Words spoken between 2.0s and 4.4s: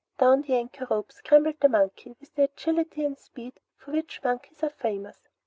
with the agility and speed for which